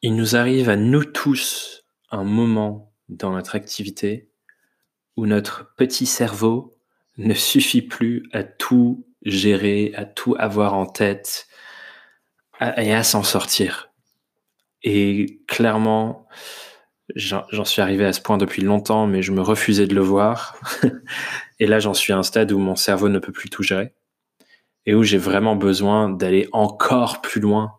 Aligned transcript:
Il 0.00 0.14
nous 0.14 0.36
arrive 0.36 0.68
à 0.68 0.76
nous 0.76 1.04
tous 1.04 1.84
un 2.12 2.22
moment 2.22 2.92
dans 3.08 3.32
notre 3.32 3.56
activité 3.56 4.30
où 5.16 5.26
notre 5.26 5.74
petit 5.74 6.06
cerveau 6.06 6.78
ne 7.16 7.34
suffit 7.34 7.82
plus 7.82 8.28
à 8.32 8.44
tout 8.44 9.04
gérer, 9.24 9.92
à 9.96 10.04
tout 10.04 10.36
avoir 10.38 10.74
en 10.74 10.86
tête 10.86 11.48
et 12.60 12.94
à 12.94 13.02
s'en 13.02 13.24
sortir. 13.24 13.90
Et 14.84 15.40
clairement, 15.48 16.28
j'en 17.16 17.64
suis 17.64 17.82
arrivé 17.82 18.04
à 18.04 18.12
ce 18.12 18.20
point 18.20 18.38
depuis 18.38 18.62
longtemps, 18.62 19.08
mais 19.08 19.22
je 19.22 19.32
me 19.32 19.40
refusais 19.40 19.88
de 19.88 19.96
le 19.96 20.00
voir. 20.00 20.60
et 21.58 21.66
là, 21.66 21.80
j'en 21.80 21.94
suis 21.94 22.12
à 22.12 22.18
un 22.18 22.22
stade 22.22 22.52
où 22.52 22.58
mon 22.58 22.76
cerveau 22.76 23.08
ne 23.08 23.18
peut 23.18 23.32
plus 23.32 23.50
tout 23.50 23.64
gérer 23.64 23.94
et 24.86 24.94
où 24.94 25.02
j'ai 25.02 25.18
vraiment 25.18 25.56
besoin 25.56 26.08
d'aller 26.08 26.48
encore 26.52 27.20
plus 27.20 27.40
loin 27.40 27.78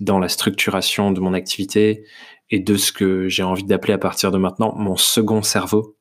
dans 0.00 0.18
la 0.18 0.28
structuration 0.28 1.10
de 1.12 1.20
mon 1.20 1.34
activité 1.34 2.04
et 2.50 2.60
de 2.60 2.76
ce 2.76 2.92
que 2.92 3.28
j'ai 3.28 3.42
envie 3.42 3.64
d'appeler 3.64 3.94
à 3.94 3.98
partir 3.98 4.30
de 4.30 4.38
maintenant 4.38 4.74
mon 4.76 4.96
second 4.96 5.42
cerveau. 5.42 5.96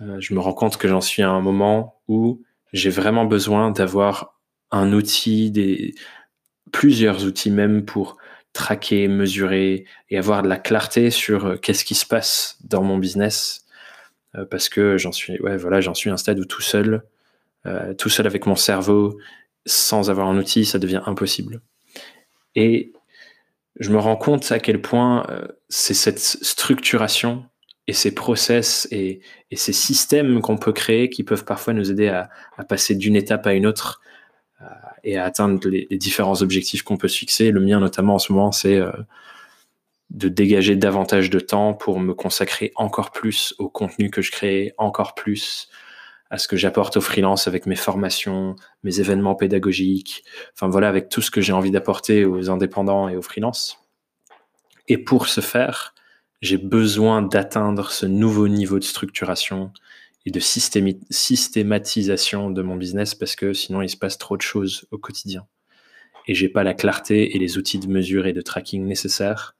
Euh, 0.00 0.16
je 0.20 0.34
me 0.34 0.40
rends 0.40 0.52
compte 0.52 0.76
que 0.76 0.88
j'en 0.88 1.00
suis 1.00 1.22
à 1.22 1.30
un 1.30 1.40
moment 1.40 2.00
où 2.06 2.42
j'ai 2.72 2.90
vraiment 2.90 3.24
besoin 3.24 3.70
d'avoir 3.70 4.38
un 4.70 4.92
outil, 4.92 5.50
des, 5.50 5.94
plusieurs 6.72 7.24
outils 7.24 7.50
même 7.50 7.84
pour 7.84 8.16
traquer, 8.52 9.08
mesurer 9.08 9.84
et 10.10 10.18
avoir 10.18 10.42
de 10.42 10.48
la 10.48 10.58
clarté 10.58 11.10
sur 11.10 11.46
euh, 11.46 11.56
qu'est-ce 11.56 11.84
qui 11.84 11.94
se 11.94 12.06
passe 12.06 12.58
dans 12.62 12.82
mon 12.82 12.98
business. 12.98 13.64
Euh, 14.34 14.44
parce 14.44 14.68
que 14.68 14.98
j'en 14.98 15.12
suis, 15.12 15.38
voilà, 15.38 15.80
j'en 15.80 15.94
suis 15.94 16.10
à 16.10 16.12
un 16.12 16.18
stade 16.18 16.38
où 16.38 16.44
tout 16.44 16.62
seul, 16.62 17.02
tout 17.98 18.08
seul 18.08 18.26
avec 18.26 18.46
mon 18.46 18.56
cerveau, 18.56 19.18
sans 19.66 20.08
avoir 20.08 20.28
un 20.28 20.38
outil, 20.38 20.64
ça 20.64 20.78
devient 20.78 21.02
impossible. 21.04 21.60
Et 22.58 22.92
je 23.78 23.90
me 23.90 23.98
rends 23.98 24.16
compte 24.16 24.50
à 24.50 24.58
quel 24.58 24.82
point 24.82 25.24
euh, 25.30 25.46
c'est 25.68 25.94
cette 25.94 26.18
structuration 26.18 27.44
et 27.86 27.92
ces 27.92 28.12
process 28.12 28.88
et, 28.90 29.20
ces 29.54 29.72
systèmes 29.72 30.40
qu'on 30.40 30.58
peut 30.58 30.72
créer 30.72 31.08
qui 31.08 31.22
peuvent 31.22 31.44
parfois 31.44 31.72
nous 31.72 31.88
aider 31.88 32.08
à, 32.08 32.28
passer 32.68 32.96
d'une 32.96 33.14
étape 33.14 33.46
à 33.46 33.54
une 33.54 33.64
autre 33.64 34.02
euh, 34.60 34.64
et 35.04 35.16
à 35.16 35.24
atteindre 35.24 35.68
les, 35.68 35.86
différents 35.92 36.42
objectifs 36.42 36.82
qu'on 36.82 36.96
peut 36.96 37.06
se 37.06 37.18
fixer. 37.18 37.52
Le 37.52 37.60
mien 37.60 37.78
notamment 37.78 38.14
en 38.14 38.18
ce 38.18 38.32
moment, 38.32 38.50
c'est 38.50 38.76
euh, 38.76 38.90
de 40.10 40.28
dégager 40.28 40.74
davantage 40.74 41.30
de 41.30 41.38
temps 41.38 41.74
pour 41.74 42.00
me 42.00 42.14
consacrer 42.14 42.72
encore 42.74 43.12
plus 43.12 43.54
au 43.58 43.68
contenu 43.68 44.10
que 44.10 44.20
je 44.20 44.32
crée, 44.32 44.74
encore 44.78 45.14
plus 45.14 45.68
à 46.30 46.38
ce 46.38 46.48
que 46.48 46.56
j'apporte 46.56 46.96
aux 46.96 47.00
freelance 47.00 47.48
avec 47.48 47.66
mes 47.66 47.76
formations, 47.76 48.56
mes 48.82 49.00
événements 49.00 49.34
pédagogiques, 49.34 50.24
enfin 50.54 50.68
voilà, 50.68 50.88
avec 50.88 51.08
tout 51.08 51.22
ce 51.22 51.30
que 51.30 51.40
j'ai 51.40 51.52
envie 51.52 51.70
d'apporter 51.70 52.24
aux 52.24 52.50
indépendants 52.50 53.08
et 53.08 53.16
aux 53.16 53.22
freelance. 53.22 53.78
Et 54.88 54.98
pour 54.98 55.28
ce 55.28 55.40
faire, 55.40 55.94
j'ai 56.42 56.58
besoin 56.58 57.22
d'atteindre 57.22 57.90
ce 57.90 58.06
nouveau 58.06 58.48
niveau 58.48 58.78
de 58.78 58.84
structuration 58.84 59.72
et 60.26 60.30
de 60.30 60.40
systématisation 60.40 62.50
de 62.50 62.62
mon 62.62 62.76
business 62.76 63.14
parce 63.14 63.34
que 63.34 63.54
sinon 63.54 63.82
il 63.82 63.88
se 63.88 63.96
passe 63.96 64.18
trop 64.18 64.36
de 64.36 64.42
choses 64.42 64.86
au 64.90 64.98
quotidien. 64.98 65.46
Et 66.26 66.34
j'ai 66.34 66.50
pas 66.50 66.62
la 66.62 66.74
clarté 66.74 67.34
et 67.34 67.38
les 67.38 67.56
outils 67.56 67.78
de 67.78 67.88
mesure 67.88 68.26
et 68.26 68.34
de 68.34 68.42
tracking 68.42 68.84
nécessaires 68.84 69.56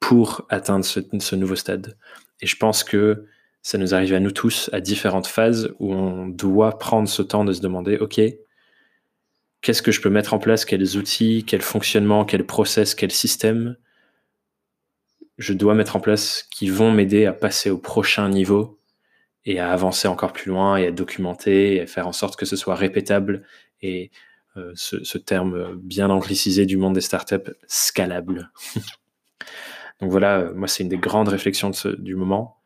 pour 0.00 0.46
atteindre 0.48 0.84
ce 0.84 1.36
nouveau 1.36 1.54
stade. 1.54 1.96
Et 2.40 2.46
je 2.46 2.56
pense 2.56 2.82
que 2.82 3.26
ça 3.62 3.78
nous 3.78 3.94
arrive 3.94 4.14
à 4.14 4.20
nous 4.20 4.30
tous 4.30 4.70
à 4.72 4.80
différentes 4.80 5.26
phases 5.26 5.74
où 5.78 5.92
on 5.92 6.28
doit 6.28 6.78
prendre 6.78 7.08
ce 7.08 7.22
temps 7.22 7.44
de 7.44 7.52
se 7.52 7.60
demander, 7.60 7.98
OK, 7.98 8.20
qu'est-ce 9.60 9.82
que 9.82 9.92
je 9.92 10.00
peux 10.00 10.10
mettre 10.10 10.34
en 10.34 10.38
place, 10.38 10.64
quels 10.64 10.96
outils, 10.96 11.44
quel 11.46 11.62
fonctionnement, 11.62 12.24
quel 12.24 12.46
process, 12.46 12.94
quel 12.94 13.12
système 13.12 13.76
je 15.38 15.54
dois 15.54 15.74
mettre 15.74 15.96
en 15.96 16.00
place 16.00 16.46
qui 16.50 16.68
vont 16.68 16.92
m'aider 16.92 17.24
à 17.24 17.32
passer 17.32 17.70
au 17.70 17.78
prochain 17.78 18.28
niveau 18.28 18.78
et 19.46 19.58
à 19.58 19.72
avancer 19.72 20.06
encore 20.06 20.34
plus 20.34 20.50
loin 20.50 20.76
et 20.76 20.86
à 20.86 20.90
documenter 20.90 21.76
et 21.76 21.80
à 21.80 21.86
faire 21.86 22.06
en 22.06 22.12
sorte 22.12 22.36
que 22.36 22.44
ce 22.44 22.56
soit 22.56 22.74
répétable 22.74 23.46
et 23.80 24.10
euh, 24.56 24.72
ce, 24.74 25.16
terme 25.16 25.76
bien 25.76 26.10
anglicisé 26.10 26.66
du 26.66 26.76
monde 26.76 26.94
des 26.94 27.00
startups, 27.00 27.54
scalable. 27.66 28.50
Donc 30.00 30.10
voilà, 30.10 30.50
moi 30.54 30.68
c'est 30.68 30.82
une 30.82 30.88
des 30.90 30.98
grandes 30.98 31.28
réflexions 31.28 31.70
du 31.98 32.16
moment 32.16 32.59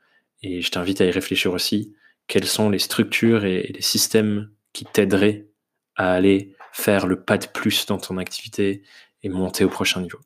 et 0.44 0.60
je 0.60 0.70
t'invite 0.70 1.00
à 1.00 1.06
y 1.06 1.10
réfléchir 1.10 1.52
aussi. 1.52 1.96
Quelles 2.26 2.46
sont 2.46 2.70
les 2.70 2.78
structures 2.78 3.44
et 3.44 3.70
les 3.74 3.82
systèmes 3.82 4.50
qui 4.72 4.84
t'aideraient 4.84 5.48
à 5.96 6.12
aller 6.12 6.54
faire 6.72 7.06
le 7.06 7.22
pas 7.22 7.38
de 7.38 7.46
plus 7.46 7.86
dans 7.86 7.98
ton 7.98 8.18
activité 8.18 8.82
et 9.22 9.28
monter 9.28 9.64
au 9.64 9.68
prochain 9.68 10.00
niveau? 10.00 10.18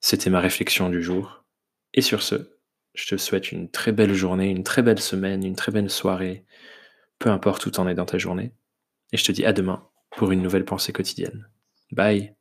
C'était 0.00 0.30
ma 0.30 0.40
réflexion 0.40 0.88
du 0.88 1.02
jour. 1.02 1.44
Et 1.94 2.02
sur 2.02 2.22
ce, 2.22 2.56
je 2.94 3.06
te 3.08 3.16
souhaite 3.16 3.50
une 3.50 3.70
très 3.70 3.92
belle 3.92 4.14
journée, 4.14 4.50
une 4.50 4.64
très 4.64 4.82
belle 4.82 5.00
semaine, 5.00 5.44
une 5.44 5.56
très 5.56 5.72
belle 5.72 5.90
soirée, 5.90 6.44
peu 7.18 7.30
importe 7.30 7.66
où 7.66 7.70
t'en 7.70 7.88
es 7.88 7.94
dans 7.94 8.06
ta 8.06 8.18
journée. 8.18 8.52
Et 9.12 9.16
je 9.16 9.24
te 9.24 9.32
dis 9.32 9.44
à 9.44 9.52
demain 9.52 9.88
pour 10.10 10.30
une 10.32 10.42
nouvelle 10.42 10.64
pensée 10.64 10.92
quotidienne. 10.92 11.48
Bye 11.92 12.35